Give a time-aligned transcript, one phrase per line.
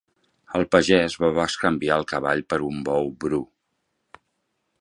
[0.59, 3.43] El pagès va bescanviar el cavall per un bou bru.